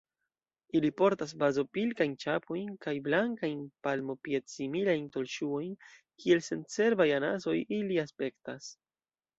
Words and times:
Ili 0.77 0.89
portas 1.01 1.33
bazopilkajn 1.43 2.15
ĉapojn 2.23 2.71
kaj 2.87 2.93
blankajn 3.09 3.61
palmopied-similajn 3.89 5.07
tolŝuojn: 5.19 5.77
kiel 6.23 6.43
sencerbaj 6.51 7.11
anasoj 7.21 7.59
ili 7.81 8.03
aspektas. 8.09 8.75